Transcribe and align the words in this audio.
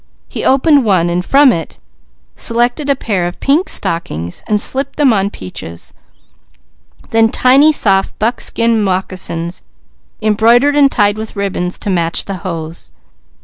He 0.27 0.43
opened 0.43 0.83
one 0.83 1.11
and 1.11 1.23
from 1.23 1.51
it 1.51 1.77
selected 2.35 2.89
a 2.89 2.95
pair 2.95 3.27
of 3.27 3.39
pink 3.39 3.69
stockings 3.69 4.43
and 4.47 4.59
slipped 4.59 4.95
them 4.95 5.13
on 5.13 5.29
Peaches; 5.29 5.93
then 7.11 7.29
tiny, 7.29 7.71
soft 7.71 8.17
buckskin 8.17 8.83
moccasins 8.83 9.61
embroidered 10.19 10.75
and 10.75 10.91
tied 10.91 11.19
with 11.19 11.35
ribbons 11.35 11.77
to 11.77 11.91
match 11.91 12.25
the 12.25 12.37
hose. 12.37 12.89